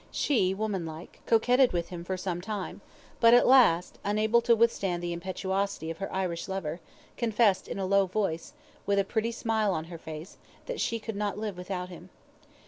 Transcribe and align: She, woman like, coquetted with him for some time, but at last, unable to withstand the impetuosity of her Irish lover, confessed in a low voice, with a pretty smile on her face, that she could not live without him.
She, 0.09 0.55
woman 0.55 0.83
like, 0.83 1.21
coquetted 1.27 1.73
with 1.73 1.89
him 1.89 2.03
for 2.03 2.17
some 2.17 2.41
time, 2.41 2.81
but 3.19 3.35
at 3.35 3.45
last, 3.45 3.99
unable 4.03 4.41
to 4.41 4.55
withstand 4.55 5.03
the 5.03 5.13
impetuosity 5.13 5.91
of 5.91 5.99
her 5.99 6.11
Irish 6.11 6.47
lover, 6.47 6.79
confessed 7.17 7.67
in 7.67 7.77
a 7.77 7.85
low 7.85 8.07
voice, 8.07 8.53
with 8.87 8.97
a 8.97 9.03
pretty 9.03 9.31
smile 9.31 9.71
on 9.75 9.85
her 9.93 9.99
face, 9.99 10.37
that 10.65 10.81
she 10.81 10.97
could 10.97 11.15
not 11.15 11.37
live 11.37 11.55
without 11.55 11.89
him. 11.89 12.09